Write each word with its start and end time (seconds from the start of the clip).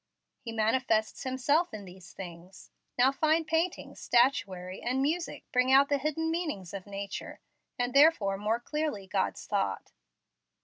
He 0.39 0.51
manifests 0.51 1.21
Himself 1.21 1.75
in 1.75 1.85
these 1.85 2.11
things. 2.11 2.71
Now 2.97 3.11
fine 3.11 3.45
paintings, 3.45 3.99
statuary, 3.99 4.81
and 4.81 4.99
music 4.99 5.43
bring 5.51 5.71
out 5.71 5.89
the 5.89 5.99
hidden 5.99 6.31
meanings 6.31 6.73
of 6.73 6.87
nature, 6.87 7.39
and 7.77 7.93
therefore 7.93 8.39
more 8.39 8.59
clearly 8.59 9.05
God's 9.05 9.45
thought. 9.45 9.91